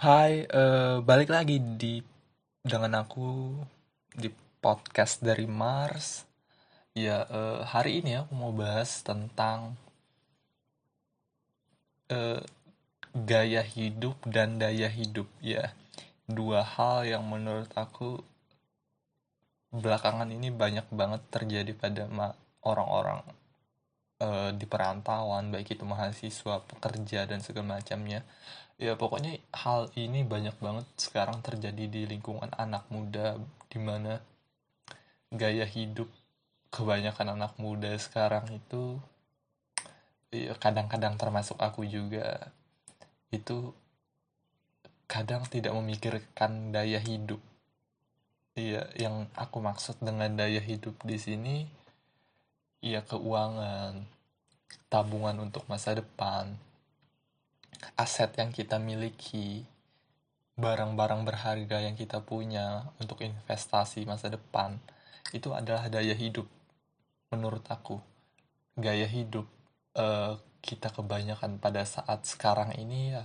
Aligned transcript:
Hai, 0.00 0.48
eh, 0.48 0.96
balik 1.04 1.28
lagi 1.28 1.60
di 1.60 2.00
dengan 2.64 3.04
aku 3.04 3.52
di 4.16 4.32
podcast 4.64 5.20
dari 5.20 5.44
Mars. 5.44 6.24
Ya, 6.96 7.28
eh, 7.28 7.60
hari 7.68 8.00
ini 8.00 8.16
aku 8.16 8.32
mau 8.32 8.48
bahas 8.48 9.04
tentang 9.04 9.76
eh, 12.08 12.40
gaya 13.12 13.60
hidup 13.60 14.16
dan 14.24 14.56
daya 14.56 14.88
hidup. 14.88 15.28
Ya, 15.44 15.76
dua 16.24 16.64
hal 16.64 17.04
yang 17.04 17.28
menurut 17.28 17.68
aku 17.76 18.24
belakangan 19.68 20.32
ini 20.32 20.48
banyak 20.48 20.88
banget 20.96 21.28
terjadi 21.28 21.76
pada 21.76 22.08
orang-orang 22.64 23.20
eh, 24.50 24.54
di 24.58 24.66
perantauan, 24.66 25.54
baik 25.54 25.78
itu 25.78 25.84
mahasiswa, 25.86 26.66
pekerja 26.66 27.24
dan 27.30 27.38
segala 27.40 27.78
macamnya. 27.78 28.26
Ya, 28.80 28.98
pokoknya 28.98 29.38
hal 29.54 29.92
ini 29.94 30.26
banyak 30.26 30.56
banget 30.58 30.86
sekarang 30.98 31.38
terjadi 31.46 31.86
di 31.86 32.02
lingkungan 32.10 32.50
anak 32.58 32.88
muda, 32.90 33.38
di 33.70 33.78
mana 33.78 34.18
gaya 35.30 35.62
hidup 35.62 36.10
kebanyakan 36.74 37.38
anak 37.38 37.54
muda 37.62 37.94
sekarang 37.98 38.46
itu 38.50 38.98
ya, 40.34 40.54
kadang-kadang 40.58 41.18
termasuk 41.18 41.58
aku 41.58 41.82
juga 41.86 42.50
itu 43.30 43.74
kadang 45.10 45.42
tidak 45.50 45.74
memikirkan 45.74 46.70
daya 46.70 47.02
hidup. 47.02 47.42
Iya, 48.54 48.86
yang 48.98 49.26
aku 49.38 49.62
maksud 49.62 49.98
dengan 50.02 50.34
daya 50.34 50.58
hidup 50.62 50.98
di 51.06 51.18
sini 51.18 51.56
ya 52.80 53.02
keuangan, 53.04 54.06
tabungan 54.90 55.38
untuk 55.40 55.66
masa 55.66 55.94
depan, 55.94 56.54
aset 57.96 58.30
yang 58.36 58.50
kita 58.50 58.76
miliki, 58.82 59.64
barang-barang 60.58 61.22
berharga 61.24 61.82
yang 61.84 61.96
kita 61.96 62.20
punya 62.20 62.90
untuk 62.98 63.22
investasi 63.22 64.04
masa 64.04 64.28
depan, 64.28 64.76
itu 65.32 65.54
adalah 65.54 65.86
daya 65.86 66.12
hidup 66.12 66.48
menurut 67.30 67.64
aku. 67.70 68.02
Gaya 68.74 69.06
hidup 69.06 69.46
eh, 69.94 70.34
kita 70.60 70.92
kebanyakan 70.92 71.56
pada 71.56 71.82
saat 71.88 72.28
sekarang 72.28 72.76
ini 72.76 73.16
ya 73.16 73.24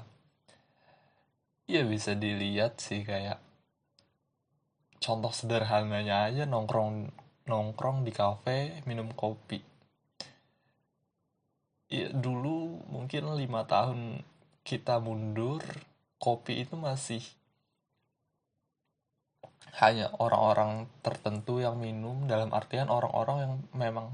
ya 1.65 1.81
bisa 1.81 2.13
dilihat 2.13 2.77
sih 2.77 3.01
kayak 3.01 3.41
contoh 5.01 5.33
sederhananya 5.33 6.29
aja 6.29 6.43
nongkrong 6.45 7.09
nongkrong 7.49 8.05
di 8.05 8.13
kafe 8.13 8.85
minum 8.85 9.09
kopi 9.11 9.74
ya 11.91 12.09
dulu 12.09 12.81
mungkin 12.89 13.29
lima 13.37 13.65
tahun 13.69 14.25
kita 14.65 14.97
mundur 14.97 15.61
kopi 16.17 16.65
itu 16.65 16.73
masih 16.73 17.21
hanya 19.77 20.09
orang-orang 20.17 20.87
tertentu 21.03 21.59
yang 21.59 21.77
minum 21.77 22.25
dalam 22.25 22.49
artian 22.55 22.87
orang-orang 22.87 23.37
yang 23.43 23.53
memang 23.75 24.07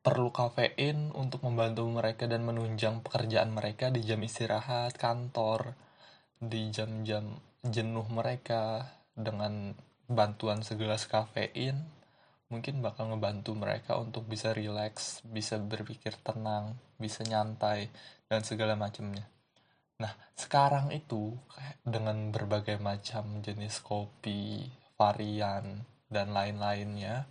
perlu 0.00 0.32
kafein 0.32 1.12
untuk 1.12 1.44
membantu 1.44 1.84
mereka 1.90 2.24
dan 2.30 2.46
menunjang 2.46 3.04
pekerjaan 3.04 3.52
mereka 3.52 3.90
di 3.92 4.06
jam 4.06 4.22
istirahat 4.22 4.96
kantor 4.96 5.76
di 6.38 6.70
jam-jam 6.70 7.36
jenuh 7.66 8.06
mereka 8.08 8.94
dengan 9.12 9.74
bantuan 10.06 10.62
segelas 10.62 11.10
kafein 11.10 11.97
mungkin 12.48 12.80
bakal 12.80 13.12
ngebantu 13.12 13.52
mereka 13.52 14.00
untuk 14.00 14.24
bisa 14.24 14.56
rileks, 14.56 15.20
bisa 15.24 15.60
berpikir 15.60 16.16
tenang, 16.24 16.76
bisa 16.96 17.20
nyantai 17.24 17.92
dan 18.28 18.40
segala 18.44 18.72
macamnya. 18.76 19.28
Nah, 20.00 20.12
sekarang 20.32 20.94
itu 20.94 21.36
dengan 21.84 22.32
berbagai 22.32 22.80
macam 22.80 23.44
jenis 23.44 23.84
kopi, 23.84 24.64
varian 24.96 25.84
dan 26.08 26.32
lain-lainnya, 26.32 27.28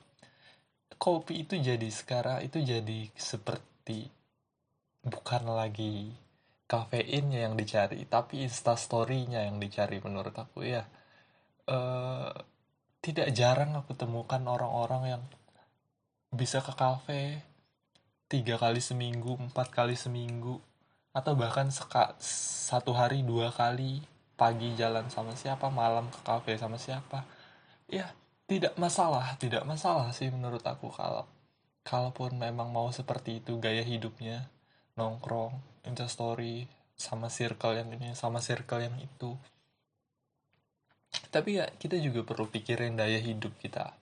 kopi 1.01 1.45
itu 1.45 1.57
jadi 1.57 1.89
sekarang 1.89 2.45
itu 2.45 2.61
jadi 2.61 3.09
seperti 3.17 4.09
bukan 5.01 5.43
lagi 5.49 6.11
kafeinnya 6.67 7.47
yang 7.47 7.55
dicari, 7.55 8.03
tapi 8.05 8.43
instastorynya 8.43 9.47
yang 9.47 9.57
dicari 9.57 10.03
menurut 10.03 10.35
aku 10.35 10.67
ya. 10.67 10.83
Eh, 11.67 12.31
tidak 13.01 13.31
jarang 13.33 13.73
aku 13.77 13.93
temukan 13.93 14.41
orang-orang 14.45 15.17
yang 15.17 15.23
bisa 16.33 16.59
ke 16.59 16.73
kafe 16.75 17.41
tiga 18.27 18.59
kali 18.59 18.83
seminggu, 18.83 19.39
empat 19.39 19.71
kali 19.71 19.95
seminggu, 19.95 20.59
atau 21.15 21.33
bahkan 21.39 21.71
seka, 21.71 22.19
satu 22.67 22.91
hari 22.91 23.23
dua 23.23 23.55
kali 23.55 24.03
pagi 24.35 24.75
jalan 24.75 25.07
sama 25.07 25.33
siapa, 25.33 25.71
malam 25.71 26.11
ke 26.11 26.19
kafe 26.27 26.59
sama 26.59 26.75
siapa. 26.75 27.23
Ya, 27.87 28.11
tidak 28.45 28.75
masalah, 28.75 29.39
tidak 29.39 29.63
masalah 29.63 30.11
sih 30.11 30.27
menurut 30.27 30.61
aku 30.67 30.91
kalau 30.91 31.23
kalaupun 31.87 32.35
memang 32.35 32.67
mau 32.67 32.91
seperti 32.91 33.39
itu 33.39 33.57
gaya 33.63 33.81
hidupnya, 33.81 34.51
nongkrong, 34.99 35.55
instastory, 35.87 36.67
sama 36.99 37.31
circle 37.31 37.79
yang 37.79 37.89
ini, 37.95 38.11
sama 38.11 38.43
circle 38.43 38.83
yang 38.83 38.97
itu 38.99 39.39
tapi 41.33 41.59
ya 41.59 41.65
kita 41.81 41.95
juga 41.99 42.23
perlu 42.27 42.47
pikirin 42.49 42.95
daya 42.99 43.19
hidup 43.19 43.53
kita. 43.59 43.93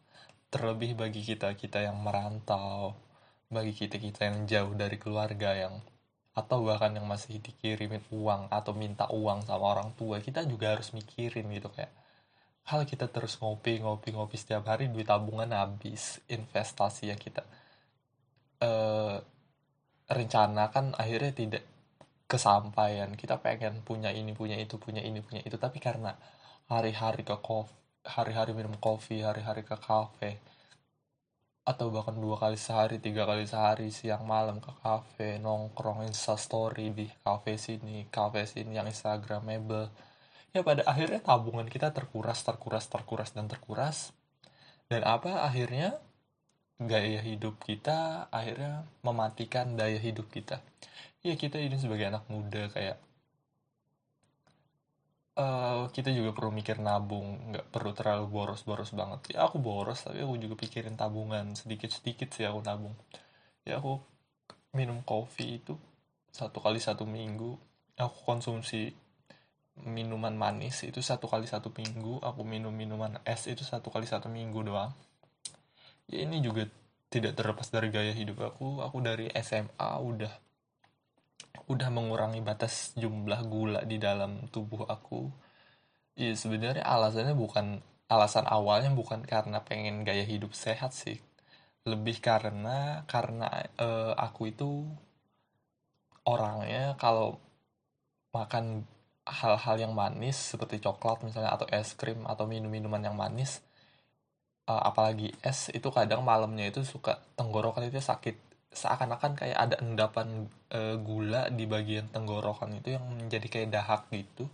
Terlebih 0.53 0.95
bagi 0.95 1.21
kita 1.25 1.53
kita 1.57 1.83
yang 1.83 1.97
merantau 2.01 2.95
bagi 3.51 3.73
kita 3.77 4.01
kita 4.01 4.21
yang 4.25 4.37
jauh 4.49 4.73
dari 4.73 4.97
keluarga 4.97 5.53
yang 5.53 5.75
atau 6.35 6.65
bahkan 6.65 6.91
yang 6.97 7.07
masih 7.07 7.39
dikirimin 7.39 8.03
uang 8.11 8.51
atau 8.51 8.73
minta 8.75 9.07
uang 9.07 9.47
sama 9.47 9.65
orang 9.71 9.95
tua 9.95 10.19
kita 10.19 10.43
juga 10.43 10.75
harus 10.75 10.91
mikirin 10.91 11.47
gitu 11.53 11.71
kayak 11.71 11.93
hal 12.67 12.83
kita 12.83 13.07
terus 13.07 13.39
ngopi 13.39 13.79
ngopi 13.79 14.11
ngopi 14.11 14.35
setiap 14.35 14.67
hari 14.67 14.91
duit 14.91 15.07
tabungan 15.07 15.47
habis 15.55 16.19
investasi 16.27 17.13
yang 17.13 17.19
kita 17.21 17.45
eh, 18.59 19.17
rencanakan 20.09 20.93
akhirnya 20.97 21.31
tidak 21.33 21.63
kesampaian. 22.25 23.13
Kita 23.13 23.41
pengen 23.41 23.81
punya 23.85 24.09
ini 24.13 24.33
punya 24.33 24.57
itu 24.57 24.77
punya 24.77 25.01
ini 25.01 25.21
punya 25.21 25.41
itu. 25.45 25.57
Tapi 25.57 25.77
karena 25.81 26.13
hari-hari 26.65 27.21
ke 27.21 27.37
kopi 27.37 27.73
hari-hari 28.05 28.53
minum 28.53 28.77
kopi 28.77 29.25
hari-hari 29.25 29.65
ke 29.65 29.73
kafe 29.77 30.37
atau 31.65 31.89
bahkan 31.89 32.13
dua 32.13 32.37
kali 32.37 32.61
sehari 32.61 33.01
tiga 33.01 33.25
kali 33.25 33.49
sehari 33.49 33.89
siang 33.89 34.29
malam 34.29 34.61
ke 34.61 34.69
kafe 34.85 35.41
nongkrong 35.41 36.05
insta 36.05 36.37
story 36.37 36.93
di 36.93 37.09
kafe 37.25 37.57
sini 37.57 38.05
kafe 38.13 38.45
sini 38.45 38.77
yang 38.77 38.85
instagramable. 38.85 39.89
Ya 40.53 40.61
pada 40.61 40.85
akhirnya 40.85 41.25
tabungan 41.25 41.65
kita 41.65 41.89
terkuras 41.89 42.45
terkuras 42.45 42.85
terkuras 42.85 43.33
dan 43.33 43.49
terkuras. 43.49 44.13
Dan 44.85 45.01
apa 45.03 45.41
akhirnya? 45.41 45.97
Gaya 46.75 47.23
hidup 47.23 47.57
kita 47.63 48.29
akhirnya 48.29 48.85
mematikan 49.01 49.73
daya 49.73 49.97
hidup 49.97 50.29
kita. 50.29 50.61
Ya 51.25 51.33
kita 51.33 51.57
ini 51.57 51.81
sebagai 51.81 52.13
anak 52.13 52.29
muda 52.29 52.69
kayak 52.69 53.01
kita 55.89 56.13
juga 56.13 56.31
perlu 56.31 56.51
mikir 56.53 56.77
nabung 56.79 57.51
nggak 57.51 57.73
perlu 57.73 57.91
terlalu 57.91 58.25
boros-boros 58.29 58.93
banget. 58.93 59.35
Ya 59.37 59.45
aku 59.47 59.57
boros 59.59 60.01
tapi 60.05 60.21
aku 60.21 60.35
juga 60.37 60.55
pikirin 60.59 60.95
tabungan 60.95 61.57
sedikit-sedikit 61.57 62.31
sih 62.33 62.45
aku 62.45 62.59
nabung. 62.63 62.95
Ya 63.65 63.81
aku 63.81 63.99
minum 64.75 65.01
kopi 65.01 65.63
itu 65.63 65.75
satu 66.31 66.59
kali 66.61 66.77
satu 66.83 67.07
minggu. 67.07 67.55
Aku 67.95 68.17
konsumsi 68.27 68.91
minuman 69.83 70.35
manis 70.35 70.83
itu 70.87 70.99
satu 70.99 71.27
kali 71.31 71.47
satu 71.47 71.71
minggu. 71.71 72.21
Aku 72.21 72.43
minum 72.43 72.71
minuman 72.71 73.19
es 73.27 73.47
itu 73.47 73.63
satu 73.63 73.91
kali 73.91 74.05
satu 74.05 74.27
minggu 74.27 74.59
doang. 74.63 74.91
Ya 76.11 76.21
ini 76.21 76.43
juga 76.43 76.67
tidak 77.09 77.39
terlepas 77.39 77.71
dari 77.71 77.89
gaya 77.89 78.11
hidup 78.11 78.43
aku. 78.43 78.83
Aku 78.83 78.99
dari 78.99 79.31
SMA 79.39 79.91
udah 79.99 80.33
udah 81.65 81.89
mengurangi 81.89 82.45
batas 82.45 82.93
jumlah 82.93 83.41
gula 83.49 83.81
di 83.87 83.97
dalam 83.97 84.45
tubuh 84.53 84.85
aku 84.85 85.44
ya 86.15 86.31
sebenarnya 86.35 86.83
alasannya 86.83 87.35
bukan 87.35 87.83
alasan 88.07 88.45
awalnya 88.47 88.91
bukan 88.93 89.25
karena 89.25 89.59
pengen 89.67 90.07
gaya 90.07 90.23
hidup 90.23 90.55
sehat 90.55 90.95
sih. 90.95 91.19
Lebih 91.85 92.17
karena 92.23 93.05
karena 93.05 93.47
uh, 93.77 94.13
aku 94.17 94.49
itu 94.49 94.87
orangnya 96.25 96.97
kalau 96.97 97.37
makan 98.33 98.87
hal-hal 99.25 99.75
yang 99.77 99.93
manis 99.93 100.37
seperti 100.37 100.81
coklat 100.81 101.21
misalnya 101.25 101.53
atau 101.53 101.65
es 101.69 101.93
krim 101.97 102.25
atau 102.29 102.45
minum-minuman 102.45 103.01
yang 103.01 103.17
manis 103.17 103.61
uh, 104.69 104.81
apalagi 104.89 105.33
es 105.41 105.69
itu 105.73 105.89
kadang 105.89 106.21
malamnya 106.25 106.69
itu 106.69 106.81
suka 106.85 107.21
tenggorokan 107.37 107.89
itu 107.89 108.01
sakit. 108.01 108.35
Seakan-akan 108.75 109.39
kayak 109.39 109.55
ada 109.55 109.75
endapan 109.79 110.51
e, 110.67 110.99
gula 110.99 111.47
di 111.47 111.63
bagian 111.63 112.11
tenggorokan 112.11 112.75
itu 112.75 112.99
yang 112.99 113.07
menjadi 113.07 113.47
kayak 113.47 113.69
dahak 113.71 114.03
gitu 114.11 114.51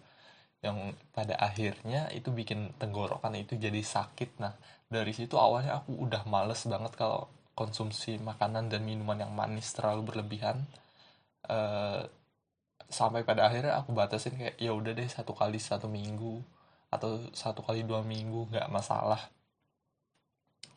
yang 0.61 0.93
pada 1.09 1.33
akhirnya 1.41 2.07
itu 2.13 2.29
bikin 2.29 2.77
tenggorokan 2.77 3.33
itu 3.33 3.57
jadi 3.57 3.81
sakit. 3.81 4.37
Nah 4.41 4.53
dari 4.85 5.11
situ 5.11 5.35
awalnya 5.35 5.81
aku 5.81 5.97
udah 6.05 6.21
males 6.29 6.61
banget 6.69 6.93
kalau 6.93 7.25
konsumsi 7.57 8.21
makanan 8.21 8.69
dan 8.69 8.85
minuman 8.85 9.17
yang 9.25 9.33
manis 9.33 9.73
terlalu 9.73 10.13
berlebihan. 10.13 10.61
E, 11.45 11.57
sampai 12.89 13.25
pada 13.25 13.49
akhirnya 13.49 13.73
aku 13.81 13.89
batasin 13.97 14.37
kayak 14.37 14.55
ya 14.61 14.71
udah 14.77 14.93
deh 14.93 15.09
satu 15.09 15.33
kali 15.33 15.57
satu 15.57 15.89
minggu 15.89 16.43
atau 16.93 17.23
satu 17.33 17.65
kali 17.65 17.81
dua 17.81 18.05
minggu 18.05 18.53
nggak 18.53 18.69
masalah. 18.69 19.21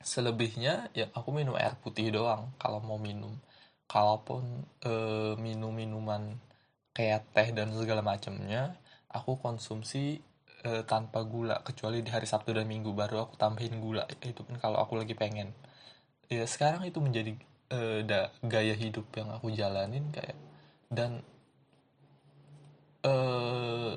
Selebihnya 0.05 0.93
ya 0.97 1.09
aku 1.13 1.29
minum 1.33 1.57
air 1.61 1.77
putih 1.81 2.09
doang 2.09 2.53
kalau 2.57 2.81
mau 2.81 2.97
minum. 2.97 3.37
Kalaupun 3.85 4.65
eh, 4.81 5.35
minum 5.37 5.73
minuman 5.77 6.41
kayak 6.97 7.21
teh 7.37 7.49
dan 7.53 7.69
segala 7.77 8.01
macamnya 8.01 8.79
aku 9.15 9.39
konsumsi 9.39 10.19
eh, 10.67 10.83
tanpa 10.85 11.23
gula 11.23 11.63
kecuali 11.63 12.03
di 12.03 12.11
hari 12.11 12.27
Sabtu 12.27 12.51
dan 12.51 12.67
Minggu 12.67 12.91
baru 12.91 13.25
aku 13.29 13.39
tambahin 13.39 13.79
gula. 13.79 14.05
Itu 14.11 14.43
pun 14.43 14.59
kalau 14.59 14.83
aku 14.83 14.99
lagi 14.99 15.15
pengen. 15.15 15.55
Ya 16.29 16.45
sekarang 16.51 16.83
itu 16.85 16.99
menjadi 16.99 17.33
eh, 17.71 18.01
da, 18.03 18.35
gaya 18.43 18.75
hidup 18.75 19.07
yang 19.15 19.31
aku 19.31 19.55
jalanin 19.55 20.11
kayak 20.11 20.37
dan 20.91 21.23
eh, 23.07 23.95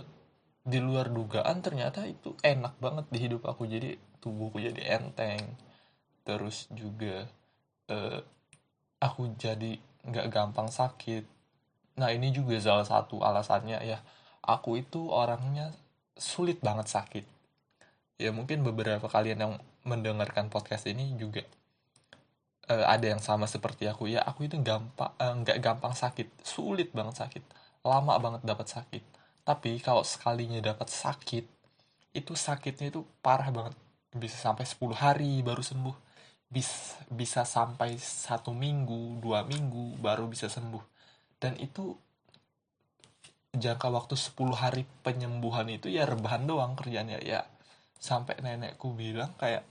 di 0.68 0.80
luar 0.84 1.08
dugaan 1.10 1.64
ternyata 1.64 2.04
itu 2.04 2.36
enak 2.44 2.78
banget 2.78 3.06
di 3.10 3.18
hidup 3.26 3.48
aku. 3.50 3.66
Jadi 3.66 3.98
tubuhku 4.22 4.62
jadi 4.62 5.00
enteng. 5.00 5.56
Terus 6.28 6.68
juga 6.76 7.24
uh, 7.88 8.20
aku 9.00 9.32
jadi 9.40 9.80
nggak 10.04 10.28
gampang 10.28 10.68
sakit. 10.68 11.24
Nah 12.04 12.12
ini 12.12 12.36
juga 12.36 12.60
salah 12.60 12.84
satu 12.84 13.24
alasannya 13.24 13.80
ya 13.88 14.00
aku 14.48 14.80
itu 14.80 15.12
orangnya 15.12 15.76
sulit 16.16 16.64
banget 16.64 16.88
sakit. 16.90 17.26
Ya 18.18 18.34
mungkin 18.34 18.66
beberapa 18.66 19.06
kalian 19.06 19.40
yang 19.44 19.54
mendengarkan 19.86 20.50
podcast 20.50 20.90
ini 20.90 21.14
juga 21.20 21.46
uh, 22.72 22.86
ada 22.88 23.06
yang 23.06 23.22
sama 23.22 23.46
seperti 23.46 23.88
aku. 23.92 24.08
Ya 24.10 24.24
aku 24.24 24.48
itu 24.48 24.58
gampang 24.64 25.12
uh, 25.20 25.34
nggak 25.44 25.60
gampang 25.60 25.94
sakit. 25.94 26.28
Sulit 26.44 26.92
banget 26.96 27.20
sakit. 27.22 27.44
Lama 27.86 28.16
banget 28.18 28.42
dapat 28.44 28.68
sakit. 28.68 29.04
Tapi 29.48 29.80
kalau 29.80 30.04
sekalinya 30.04 30.60
dapat 30.60 30.92
sakit 30.92 31.46
itu 32.16 32.34
sakitnya 32.34 32.92
itu 32.92 33.06
parah 33.24 33.52
banget. 33.54 33.76
Bisa 34.16 34.36
sampai 34.40 34.66
10 34.66 34.98
hari 34.98 35.46
baru 35.46 35.62
sembuh. 35.62 35.96
Bis, 36.48 36.96
bisa 37.12 37.44
sampai 37.44 38.00
satu 38.00 38.56
minggu, 38.56 39.20
dua 39.20 39.44
minggu 39.44 40.00
baru 40.00 40.32
bisa 40.32 40.48
sembuh. 40.48 40.80
Dan 41.36 41.60
itu 41.60 41.92
jangka 43.56 43.88
waktu 43.94 44.16
10 44.18 44.54
hari 44.58 44.84
penyembuhan 45.06 45.68
itu 45.72 45.88
ya 45.88 46.04
rebahan 46.04 46.44
doang 46.50 46.74
kerjanya 46.76 47.22
ya. 47.22 47.48
Sampai 47.98 48.38
nenekku 48.44 48.94
bilang 48.94 49.34
kayak 49.40 49.66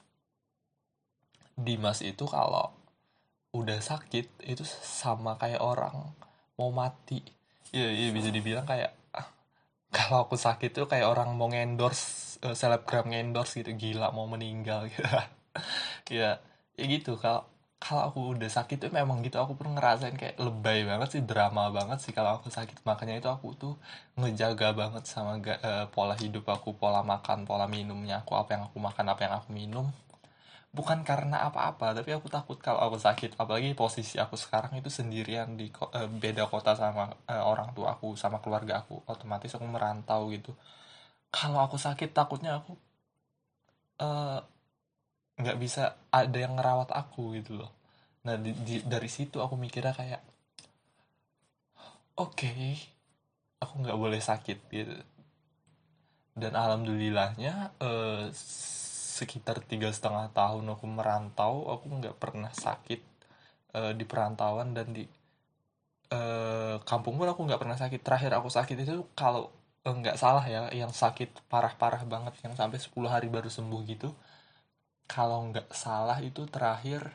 Dimas 1.57 2.05
itu 2.05 2.29
kalau 2.29 2.69
udah 3.57 3.81
sakit 3.81 4.45
itu 4.45 4.65
sama 4.67 5.41
kayak 5.41 5.65
orang 5.65 6.13
mau 6.61 6.69
mati. 6.69 7.25
Iya, 7.73 7.89
iya 7.93 8.09
bisa 8.13 8.29
dibilang 8.29 8.69
kayak 8.69 8.93
kalau 9.97 10.29
aku 10.29 10.37
sakit 10.37 10.77
tuh 10.77 10.85
kayak 10.85 11.09
orang 11.09 11.33
mau 11.33 11.49
ngendorse 11.49 12.37
uh, 12.45 12.53
selebgram 12.53 13.09
ngendorse 13.09 13.65
gitu 13.65 13.73
gila 13.73 14.13
mau 14.13 14.29
meninggal 14.29 14.93
gitu. 14.93 15.01
ya 16.21 16.37
ya 16.77 16.85
gitu 16.85 17.17
kalau 17.17 17.49
kalau 17.77 18.03
aku 18.09 18.21
udah 18.35 18.49
sakit 18.49 18.77
tuh 18.89 18.91
memang 18.99 19.21
gitu 19.21 19.37
aku 19.37 19.53
pun 19.61 19.69
ngerasain 19.77 20.17
kayak 20.17 20.41
lebay 20.41 20.89
banget 20.89 21.09
sih 21.13 21.23
drama 21.31 21.69
banget 21.69 21.99
sih 22.01 22.13
kalau 22.17 22.41
aku 22.41 22.49
sakit. 22.49 22.81
Makanya 22.89 23.21
itu 23.21 23.29
aku 23.29 23.53
tuh 23.63 23.75
ngejaga 24.17 24.73
banget 24.73 25.05
sama 25.05 25.37
uh, 25.37 25.85
pola 25.93 26.17
hidup 26.17 26.49
aku 26.49 26.73
pola 26.81 27.05
makan 27.05 27.45
pola 27.45 27.69
minumnya 27.69 28.25
aku 28.25 28.33
apa 28.41 28.57
yang 28.57 28.63
aku 28.69 28.79
makan 28.81 29.07
apa 29.13 29.21
yang 29.29 29.35
aku 29.39 29.49
minum. 29.53 29.87
Bukan 30.77 31.05
karena 31.09 31.37
apa-apa 31.49 31.97
tapi 31.97 32.11
aku 32.17 32.29
takut 32.33 32.57
kalau 32.65 32.81
aku 32.81 32.97
sakit. 32.97 33.37
Apalagi 33.37 33.77
posisi 33.77 34.17
aku 34.17 34.37
sekarang 34.41 34.73
itu 34.81 34.89
sendirian 34.89 35.57
di 35.61 35.69
uh, 35.69 36.09
beda 36.09 36.49
kota 36.49 36.73
sama 36.77 37.13
uh, 37.29 37.45
orang 37.45 37.77
tua 37.77 37.93
aku 37.97 38.17
sama 38.17 38.41
keluarga 38.41 38.81
aku. 38.81 39.05
Otomatis 39.05 39.53
aku 39.57 39.67
merantau 39.69 40.33
gitu. 40.33 40.57
Kalau 41.29 41.61
aku 41.61 41.77
sakit 41.77 42.11
takutnya 42.17 42.57
aku 42.61 42.73
uh, 44.01 44.41
nggak 45.37 45.59
bisa 45.61 46.01
ada 46.09 46.37
yang 46.37 46.57
ngerawat 46.57 46.91
aku 46.97 47.37
gitu 47.37 47.61
loh. 47.61 47.71
Nah 48.25 48.41
di, 48.41 48.57
di, 48.57 48.81
dari 48.83 49.09
situ 49.13 49.39
aku 49.45 49.55
mikirnya 49.55 49.93
kayak 49.93 50.23
oke 52.17 52.33
okay, 52.33 52.81
aku 53.61 53.85
nggak 53.85 53.99
boleh 54.01 54.21
sakit 54.21 54.59
gitu. 54.73 54.97
Dan 56.37 56.53
alhamdulillahnya 56.57 57.77
eh, 57.81 58.25
sekitar 59.17 59.65
tiga 59.65 59.89
setengah 59.93 60.29
tahun 60.33 60.69
aku 60.73 60.85
merantau 60.89 61.69
aku 61.73 61.87
nggak 62.01 62.17
pernah 62.17 62.53
sakit 62.53 63.01
eh, 63.77 63.93
di 63.93 64.05
perantauan 64.09 64.73
dan 64.73 64.89
di 64.97 65.05
eh, 66.13 66.77
kampung 66.89 67.21
pun 67.21 67.29
aku 67.29 67.41
nggak 67.45 67.61
pernah 67.61 67.77
sakit. 67.77 68.01
Terakhir 68.01 68.33
aku 68.41 68.49
sakit 68.49 68.77
itu 68.89 69.05
kalau 69.13 69.53
eh, 69.85 69.93
nggak 69.93 70.17
salah 70.17 70.45
ya 70.49 70.73
yang 70.73 70.93
sakit 70.93 71.49
parah-parah 71.53 72.03
banget 72.09 72.41
yang 72.45 72.57
sampai 72.57 72.81
10 72.81 73.09
hari 73.13 73.29
baru 73.29 73.53
sembuh 73.53 73.81
gitu 73.85 74.09
kalau 75.07 75.51
nggak 75.51 75.71
salah 75.73 76.19
itu 76.21 76.45
terakhir 76.51 77.15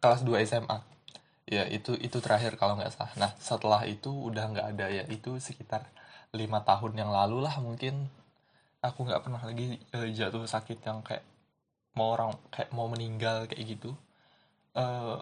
kelas 0.00 0.22
2 0.24 0.44
SMA 0.48 0.92
ya 1.52 1.68
itu 1.68 1.92
itu 2.00 2.16
terakhir 2.22 2.56
kalau 2.56 2.78
nggak 2.78 2.92
salah. 2.94 3.12
Nah 3.20 3.30
setelah 3.36 3.82
itu 3.84 4.08
udah 4.08 4.44
nggak 4.52 4.66
ada 4.72 4.86
ya 4.88 5.04
itu 5.10 5.36
sekitar 5.36 5.84
lima 6.32 6.64
tahun 6.64 6.96
yang 6.96 7.10
lalu 7.12 7.44
lah 7.44 7.60
mungkin. 7.60 8.08
Aku 8.82 9.06
nggak 9.06 9.22
pernah 9.22 9.42
lagi 9.44 9.78
uh, 9.94 10.08
jatuh 10.10 10.42
sakit 10.48 10.82
yang 10.82 11.04
kayak 11.06 11.22
mau 11.94 12.16
orang 12.16 12.34
kayak 12.50 12.70
mau 12.74 12.88
meninggal 12.88 13.46
kayak 13.46 13.78
gitu. 13.78 13.92
Uh, 14.72 15.20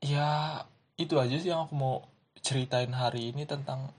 ya 0.00 0.62
itu 0.96 1.14
aja 1.20 1.36
sih 1.36 1.50
yang 1.52 1.68
aku 1.68 1.74
mau 1.76 2.08
ceritain 2.40 2.90
hari 2.92 3.30
ini 3.34 3.44
tentang 3.44 3.92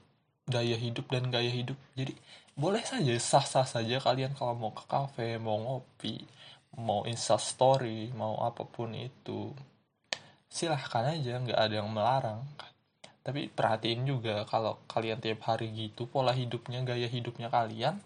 gaya 0.50 0.75
hidup 0.77 1.06
dan 1.13 1.30
gaya 1.30 1.51
hidup. 1.53 1.77
Jadi 1.94 2.13
boleh 2.56 2.84
saja 2.88 3.12
sah-sah 3.19 3.68
saja 3.68 4.00
kalian 4.00 4.31
kalau 4.31 4.56
mau 4.56 4.72
ke 4.72 4.84
kafe 4.88 5.36
mau 5.36 5.60
ngopi 5.60 6.24
mau 6.80 7.07
insta 7.07 7.40
story 7.40 8.12
mau 8.16 8.36
apa 8.44 8.63
pun 8.68 8.92
itu. 8.96 9.52
Silahkan 10.48 11.16
aja 11.16 11.40
nggak 11.40 11.60
ada 11.60 11.75
yang 11.84 11.90
melarang. 11.92 12.42
Tapi 13.25 13.50
perhatiin 13.50 14.06
juga 14.07 14.46
kalau 14.48 14.80
kalian 14.88 15.19
tiap 15.24 15.42
hari 15.50 15.72
gitu 15.74 16.06
pola 16.07 16.31
hidupnya 16.36 16.86
gaya 16.86 17.07
hidupnya 17.10 17.50
kalian 17.50 17.98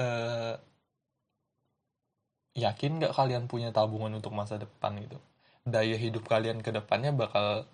eh, 0.00 0.54
yakin 2.58 2.92
nggak 2.98 3.14
kalian 3.14 3.44
punya 3.46 3.70
tabungan 3.70 4.18
untuk 4.18 4.32
masa 4.34 4.58
depan 4.58 4.98
gitu? 5.04 5.18
Daya 5.68 5.96
hidup 6.00 6.24
kalian 6.26 6.64
ke 6.64 6.70
depannya 6.72 7.12
bakal 7.12 7.68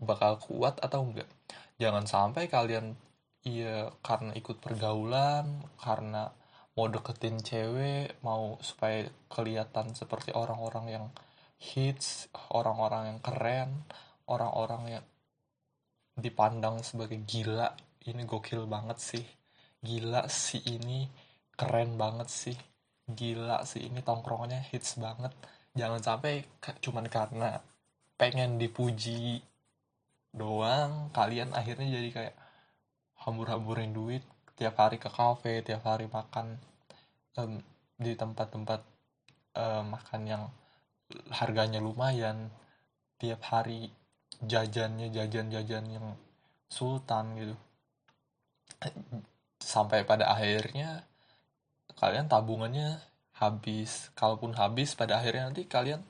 bakal 0.00 0.40
kuat 0.40 0.80
atau 0.80 1.04
enggak 1.04 1.28
jangan 1.76 2.04
sampai 2.08 2.48
kalian 2.48 2.96
iya 3.44 3.88
karena 4.04 4.32
ikut 4.36 4.60
pergaulan 4.60 5.64
karena 5.80 6.28
mau 6.76 6.86
deketin 6.88 7.40
cewek 7.40 8.20
mau 8.24 8.56
supaya 8.60 9.08
kelihatan 9.28 9.92
seperti 9.96 10.32
orang-orang 10.32 10.86
yang 10.88 11.06
hits 11.60 12.28
orang-orang 12.52 13.16
yang 13.16 13.18
keren 13.20 13.70
orang-orang 14.30 14.82
yang 15.00 15.04
dipandang 16.20 16.84
sebagai 16.84 17.18
gila. 17.24 17.74
Ini 18.00 18.22
gokil 18.24 18.64
banget 18.68 18.98
sih. 19.00 19.26
Gila 19.80 20.28
si 20.28 20.60
ini 20.68 21.08
keren 21.56 21.96
banget 21.96 22.28
sih. 22.28 22.56
Gila 23.10 23.66
sih 23.66 23.90
ini 23.90 24.00
tongkrongannya 24.04 24.70
hits 24.70 25.00
banget. 25.00 25.34
Jangan 25.74 26.00
sampai 26.00 26.46
cuman 26.84 27.06
karena 27.10 27.58
pengen 28.14 28.60
dipuji 28.60 29.40
doang 30.30 31.10
kalian 31.10 31.50
akhirnya 31.56 31.98
jadi 31.98 32.08
kayak 32.14 32.34
hambur-hamburin 33.24 33.92
duit 33.92 34.24
tiap 34.56 34.76
hari 34.80 35.00
ke 35.00 35.08
kafe 35.08 35.64
tiap 35.64 35.84
hari 35.88 36.08
makan 36.08 36.60
um, 37.36 37.60
di 38.00 38.12
tempat-tempat 38.16 38.80
um, 39.56 39.84
makan 39.92 40.22
yang 40.24 40.44
harganya 41.32 41.80
lumayan 41.82 42.48
tiap 43.20 43.40
hari 43.48 43.92
jajannya 44.40 45.12
jajan-jajan 45.12 45.84
yang 45.90 46.06
sultan 46.70 47.36
gitu. 47.36 47.56
Sampai 49.60 50.08
pada 50.08 50.32
akhirnya 50.32 51.04
kalian 52.00 52.30
tabungannya 52.30 52.96
habis. 53.36 54.08
Kalaupun 54.16 54.56
habis 54.56 54.96
pada 54.96 55.20
akhirnya 55.20 55.52
nanti 55.52 55.68
kalian 55.68 56.00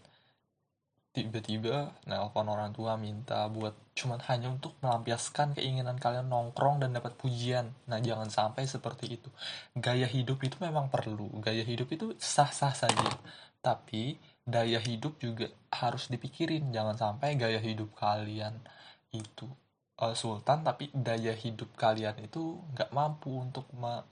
tiba-tiba 1.10 1.90
nelpon 2.06 2.46
orang 2.46 2.70
tua 2.70 2.94
minta 2.94 3.50
buat 3.50 3.74
cuman 3.98 4.22
hanya 4.30 4.54
untuk 4.54 4.78
melampiaskan 4.78 5.58
keinginan 5.58 5.98
kalian 5.98 6.30
nongkrong 6.30 6.78
dan 6.78 6.94
dapat 6.94 7.18
pujian. 7.18 7.74
Nah, 7.90 7.98
jangan 7.98 8.30
sampai 8.30 8.64
seperti 8.70 9.18
itu. 9.18 9.28
Gaya 9.74 10.06
hidup 10.06 10.38
itu 10.46 10.54
memang 10.62 10.86
perlu. 10.86 11.26
Gaya 11.42 11.66
hidup 11.66 11.90
itu 11.90 12.14
sah-sah 12.16 12.72
saja. 12.72 13.10
Tapi 13.58 14.16
daya 14.46 14.78
hidup 14.78 15.18
juga 15.18 15.50
harus 15.74 16.06
dipikirin. 16.06 16.70
Jangan 16.70 16.96
sampai 16.96 17.34
gaya 17.34 17.58
hidup 17.58 17.90
kalian 17.98 18.62
itu 19.10 19.50
uh, 19.98 20.14
sultan 20.14 20.62
tapi 20.62 20.88
daya 20.94 21.34
hidup 21.34 21.74
kalian 21.74 22.16
itu 22.22 22.62
nggak 22.74 22.90
mampu 22.94 23.34
untuk 23.34 23.66
me 23.74 24.06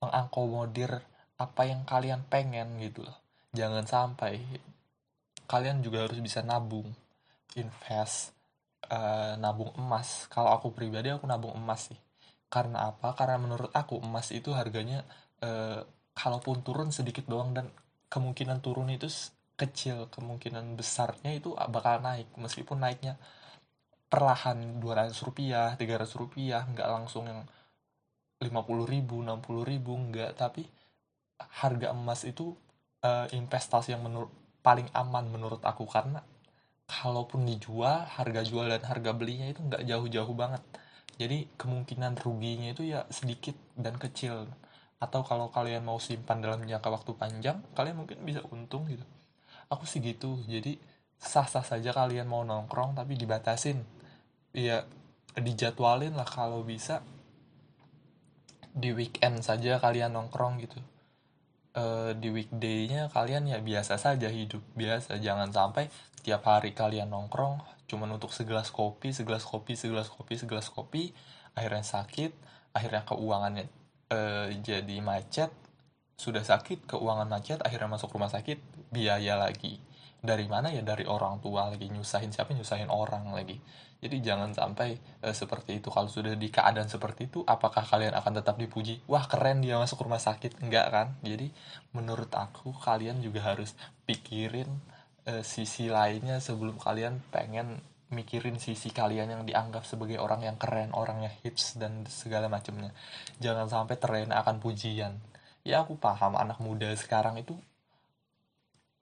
mengakomodir 0.00 1.04
apa 1.36 1.62
yang 1.68 1.84
kalian 1.84 2.24
pengen 2.24 2.80
gitu 2.80 3.04
loh. 3.04 3.18
Jangan 3.52 3.84
sampai 3.84 4.40
kalian 5.50 5.82
juga 5.82 6.06
harus 6.06 6.22
bisa 6.22 6.46
nabung, 6.46 6.86
invest, 7.58 8.30
uh, 8.86 9.34
nabung 9.34 9.74
emas. 9.74 10.30
Kalau 10.30 10.54
aku 10.54 10.70
pribadi 10.70 11.10
aku 11.10 11.26
nabung 11.26 11.58
emas 11.58 11.90
sih. 11.90 11.98
Karena 12.46 12.94
apa? 12.94 13.18
Karena 13.18 13.42
menurut 13.42 13.74
aku 13.74 13.98
emas 13.98 14.30
itu 14.30 14.54
harganya 14.54 15.02
uh, 15.42 15.82
kalaupun 16.14 16.62
turun 16.62 16.94
sedikit 16.94 17.26
doang 17.26 17.50
dan 17.50 17.66
kemungkinan 18.06 18.62
turun 18.62 18.94
itu 18.94 19.10
kecil. 19.58 20.06
Kemungkinan 20.14 20.78
besarnya 20.78 21.34
itu 21.34 21.58
bakal 21.66 21.98
naik. 21.98 22.30
Meskipun 22.38 22.78
naiknya 22.86 23.18
perlahan 24.06 24.78
200 24.78 25.14
rupiah 25.26 25.74
300 25.74 26.06
rupiah 26.14 26.62
nggak 26.66 26.88
langsung 26.90 27.26
yang 27.26 27.42
50 28.38 28.86
ribu 28.86 29.18
60 29.26 29.66
ribu 29.66 29.98
nggak. 29.98 30.38
Tapi 30.38 30.62
harga 31.58 31.90
emas 31.90 32.22
itu 32.22 32.54
uh, 33.02 33.26
investasi 33.34 33.98
yang 33.98 34.06
menurut 34.06 34.39
paling 34.60 34.88
aman 34.92 35.26
menurut 35.28 35.62
aku. 35.64 35.84
Karena 35.88 36.20
kalaupun 36.86 37.46
dijual 37.46 38.06
harga 38.06 38.42
jual 38.42 38.66
dan 38.66 38.82
harga 38.82 39.10
belinya 39.14 39.48
itu 39.48 39.60
nggak 39.62 39.82
jauh-jauh 39.86 40.34
banget. 40.36 40.62
Jadi 41.20 41.52
kemungkinan 41.60 42.16
ruginya 42.20 42.72
itu 42.72 42.88
ya 42.88 43.04
sedikit 43.12 43.56
dan 43.76 43.96
kecil. 44.00 44.48
Atau 45.00 45.24
kalau 45.24 45.48
kalian 45.48 45.84
mau 45.84 45.96
simpan 45.96 46.44
dalam 46.44 46.64
jangka 46.64 46.88
waktu 46.92 47.12
panjang 47.16 47.58
kalian 47.72 48.04
mungkin 48.04 48.20
bisa 48.24 48.44
untung 48.52 48.88
gitu. 48.88 49.04
Aku 49.72 49.84
sih 49.88 50.00
gitu. 50.02 50.40
Jadi 50.44 50.76
sah-sah 51.20 51.64
saja 51.64 51.92
kalian 51.92 52.28
mau 52.28 52.44
nongkrong 52.44 52.96
tapi 52.96 53.16
dibatasin. 53.16 53.80
Ya 54.52 54.84
dijadwalin 55.36 56.16
lah 56.16 56.28
kalau 56.28 56.64
bisa. 56.66 57.00
Di 58.70 58.94
weekend 58.94 59.42
saja 59.42 59.82
kalian 59.82 60.14
nongkrong 60.14 60.62
gitu 60.62 60.78
e, 61.74 62.14
di 62.18 62.28
weekday-nya 62.30 63.10
kalian 63.10 63.46
ya 63.50 63.58
biasa 63.60 63.96
saja 63.96 64.30
hidup 64.30 64.62
biasa. 64.74 65.18
Jangan 65.18 65.50
sampai 65.50 65.90
tiap 66.20 66.46
hari 66.46 66.76
kalian 66.76 67.10
nongkrong 67.10 67.60
cuman 67.90 68.06
untuk 68.14 68.30
segelas 68.30 68.70
kopi 68.70 69.10
segelas 69.10 69.42
kopi 69.42 69.74
segelas 69.74 70.06
kopi 70.06 70.38
segelas 70.38 70.70
kopi 70.70 71.10
akhirnya 71.58 71.82
sakit 71.82 72.30
akhirnya 72.70 73.02
keuangannya 73.08 73.66
e, 74.10 74.18
jadi 74.62 74.96
macet. 75.02 75.50
Sudah 76.20 76.44
sakit 76.44 76.84
keuangan 76.84 77.26
macet 77.26 77.58
akhirnya 77.64 77.88
masuk 77.96 78.12
rumah 78.12 78.28
sakit 78.28 78.60
biaya 78.92 79.40
lagi 79.40 79.80
dari 80.20 80.46
mana 80.46 80.68
ya? 80.68 80.84
Dari 80.84 81.08
orang 81.08 81.40
tua 81.40 81.72
lagi 81.72 81.88
nyusahin 81.88 82.32
siapa? 82.32 82.52
Nyusahin 82.52 82.92
orang 82.92 83.32
lagi. 83.32 83.56
Jadi 84.00 84.16
jangan 84.24 84.56
sampai 84.56 84.96
uh, 85.24 85.36
seperti 85.36 85.80
itu. 85.80 85.92
Kalau 85.92 86.08
sudah 86.08 86.32
di 86.32 86.48
keadaan 86.48 86.88
seperti 86.88 87.28
itu 87.28 87.44
apakah 87.44 87.84
kalian 87.84 88.16
akan 88.16 88.40
tetap 88.40 88.56
dipuji? 88.56 89.04
Wah 89.04 89.28
keren 89.28 89.60
dia 89.60 89.76
masuk 89.76 90.04
rumah 90.04 90.20
sakit. 90.20 90.64
Enggak 90.64 90.88
kan? 90.88 91.08
Jadi 91.20 91.52
menurut 91.92 92.32
aku 92.32 92.72
kalian 92.80 93.20
juga 93.20 93.52
harus 93.52 93.76
pikirin 94.08 94.68
uh, 95.28 95.44
sisi 95.44 95.92
lainnya 95.92 96.40
sebelum 96.40 96.80
kalian 96.80 97.20
pengen 97.28 97.84
mikirin 98.10 98.58
sisi 98.58 98.90
kalian 98.90 99.30
yang 99.30 99.42
dianggap 99.46 99.86
sebagai 99.86 100.18
orang 100.18 100.42
yang 100.42 100.58
keren, 100.58 100.90
orangnya 100.92 101.30
hits 101.46 101.78
dan 101.78 102.02
segala 102.10 102.50
macamnya. 102.50 102.90
Jangan 103.38 103.70
sampai 103.70 103.96
terlena 103.96 104.42
akan 104.42 104.58
pujian. 104.58 105.22
Ya 105.62 105.84
aku 105.84 105.94
paham 106.00 106.34
anak 106.34 106.58
muda 106.58 106.90
sekarang 106.96 107.38
itu 107.38 107.54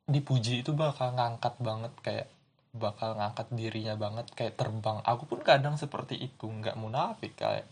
dipuji 0.08 0.64
itu 0.64 0.72
bakal 0.72 1.12
ngangkat 1.12 1.54
banget 1.60 1.92
kayak 2.00 2.26
bakal 2.72 3.12
ngangkat 3.16 3.46
dirinya 3.52 3.94
banget 4.00 4.26
kayak 4.32 4.56
terbang. 4.56 5.04
Aku 5.04 5.28
pun 5.28 5.44
kadang 5.44 5.76
seperti 5.76 6.16
itu 6.16 6.48
nggak 6.48 6.80
munafik 6.80 7.36
kayak 7.36 7.68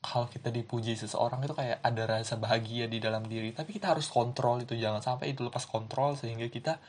kalau 0.00 0.28
kita 0.28 0.48
dipuji 0.48 0.96
seseorang 0.96 1.44
itu 1.44 1.52
kayak 1.52 1.80
ada 1.84 2.02
rasa 2.08 2.36
bahagia 2.36 2.88
di 2.88 3.00
dalam 3.00 3.24
diri. 3.24 3.52
Tapi 3.56 3.76
kita 3.76 3.96
harus 3.96 4.08
kontrol 4.08 4.60
itu 4.60 4.76
jangan 4.76 5.00
sampai 5.00 5.32
itu 5.32 5.44
lepas 5.44 5.64
kontrol 5.64 6.16
sehingga 6.16 6.48
kita 6.48 6.80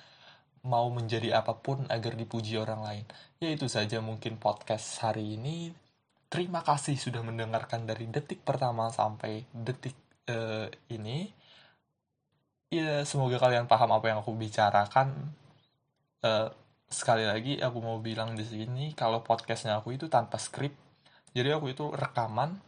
mau 0.67 0.87
menjadi 0.93 1.41
apa 1.41 1.57
pun 1.57 1.87
agar 1.89 2.13
dipuji 2.15 2.59
orang 2.59 2.81
lain. 2.83 3.05
Ya 3.39 3.49
itu 3.51 3.67
saja 3.71 3.99
mungkin 4.03 4.37
podcast 4.39 4.99
hari 5.03 5.39
ini. 5.39 5.71
Terima 6.31 6.63
kasih 6.63 6.95
sudah 6.95 7.19
mendengarkan 7.19 7.83
dari 7.83 8.07
detik 8.07 8.47
pertama 8.47 8.87
sampai 8.87 9.43
detik 9.51 9.95
uh, 10.31 10.71
ini 10.87 11.40
ya 12.71 13.03
semoga 13.03 13.35
kalian 13.35 13.67
paham 13.67 13.91
apa 13.91 14.05
yang 14.07 14.23
aku 14.23 14.31
bicarakan. 14.31 15.35
Uh, 16.23 16.47
sekali 16.87 17.27
lagi 17.27 17.59
aku 17.59 17.83
mau 17.83 17.99
bilang 17.99 18.39
di 18.39 18.47
sini 18.47 18.95
kalau 18.95 19.19
podcastnya 19.27 19.79
aku 19.79 19.95
itu 19.95 20.05
tanpa 20.11 20.37
skrip 20.37 20.75
jadi 21.31 21.55
aku 21.55 21.71
itu 21.71 21.87
rekaman 21.95 22.59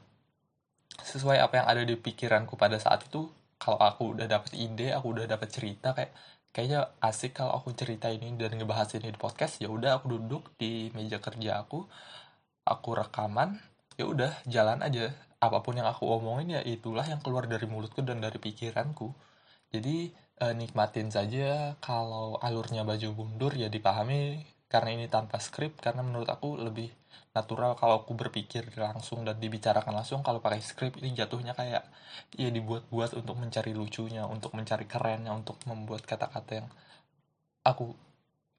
sesuai 1.03 1.43
apa 1.43 1.53
yang 1.59 1.67
ada 1.67 1.83
di 1.83 1.95
pikiranku 1.99 2.55
pada 2.55 2.79
saat 2.79 3.03
itu. 3.07 3.27
Kalau 3.59 3.79
aku 3.79 4.15
udah 4.15 4.27
dapet 4.27 4.55
ide 4.59 4.91
aku 4.91 5.15
udah 5.15 5.23
dapet 5.27 5.47
cerita 5.51 5.95
kayak 5.95 6.11
kayaknya 6.51 6.91
asik 6.99 7.39
kalau 7.39 7.55
aku 7.55 7.71
cerita 7.75 8.11
ini 8.11 8.35
dan 8.35 8.55
ngebahas 8.55 8.91
ini 8.99 9.11
di 9.11 9.19
podcast. 9.19 9.59
Ya 9.63 9.71
udah 9.71 9.99
aku 9.99 10.19
duduk 10.19 10.51
di 10.59 10.91
meja 10.95 11.19
kerja 11.19 11.63
aku 11.63 11.87
aku 12.63 12.89
rekaman 12.95 13.59
ya 13.99 14.07
udah 14.07 14.31
jalan 14.47 14.79
aja. 14.83 15.11
Apa 15.43 15.59
pun 15.59 15.75
yang 15.75 15.87
aku 15.87 16.07
omongin 16.07 16.59
ya 16.59 16.61
itulah 16.63 17.03
yang 17.03 17.19
keluar 17.19 17.47
dari 17.47 17.67
mulutku 17.67 17.99
dan 18.03 18.23
dari 18.23 18.39
pikiranku 18.39 19.11
jadi 19.73 20.13
eh, 20.43 20.53
nikmatin 20.53 21.09
saja 21.09 21.73
kalau 21.81 22.37
alurnya 22.45 22.85
baju 22.85 23.09
mundur 23.17 23.57
ya 23.57 23.67
dipahami 23.73 24.45
karena 24.69 24.89
ini 24.97 25.05
tanpa 25.09 25.37
skrip 25.41 25.81
karena 25.81 26.01
menurut 26.05 26.29
aku 26.29 26.57
lebih 26.61 26.89
natural 27.33 27.73
kalau 27.77 28.05
aku 28.05 28.13
berpikir 28.13 28.69
langsung 28.77 29.25
dan 29.25 29.37
dibicarakan 29.41 29.93
langsung. 30.01 30.21
Kalau 30.21 30.41
pakai 30.41 30.61
skrip 30.61 30.97
ini 31.01 31.13
jatuhnya 31.17 31.53
kayak 31.57 31.85
ya 32.37 32.49
dibuat-buat 32.49 33.17
untuk 33.17 33.37
mencari 33.41 33.73
lucunya 33.73 34.25
untuk 34.29 34.53
mencari 34.57 34.85
kerennya 34.85 35.33
untuk 35.33 35.57
membuat 35.69 36.05
kata-kata 36.05 36.51
yang 36.61 36.67
aku 37.65 37.93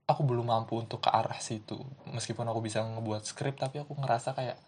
aku 0.06 0.23
belum 0.26 0.47
mampu 0.50 0.78
untuk 0.83 1.02
ke 1.02 1.11
arah 1.11 1.38
situ. 1.38 1.78
Meskipun 2.11 2.47
aku 2.50 2.61
bisa 2.62 2.83
ngebuat 2.83 3.23
skrip 3.26 3.59
tapi 3.59 3.83
aku 3.83 3.94
ngerasa 3.99 4.35
kayak 4.38 4.59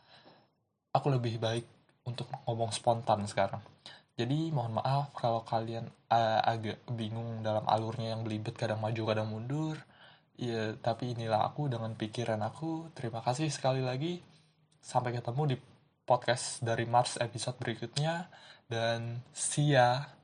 aku 0.95 1.11
lebih 1.15 1.39
baik 1.43 1.67
untuk 2.07 2.31
ngomong 2.47 2.71
spontan 2.71 3.27
sekarang 3.27 3.63
jadi 4.17 4.49
mohon 4.49 4.81
maaf 4.81 5.13
kalau 5.13 5.45
kalian 5.45 5.93
uh, 6.09 6.41
agak 6.41 6.81
bingung 6.89 7.45
dalam 7.45 7.69
alurnya 7.69 8.17
yang 8.17 8.25
belibet 8.25 8.57
kadang 8.57 8.81
maju 8.81 9.03
kadang 9.13 9.29
mundur. 9.29 9.77
Ya, 10.41 10.73
tapi 10.81 11.13
inilah 11.13 11.45
aku 11.45 11.69
dengan 11.69 11.93
pikiran 11.93 12.41
aku. 12.41 12.89
Terima 12.97 13.21
kasih 13.21 13.53
sekali 13.53 13.85
lagi. 13.85 14.25
Sampai 14.81 15.13
ketemu 15.13 15.43
di 15.53 15.57
podcast 16.09 16.65
dari 16.65 16.89
Mars 16.89 17.21
episode 17.21 17.61
berikutnya 17.61 18.33
dan 18.73 19.21
see 19.37 19.77
ya. 19.77 20.16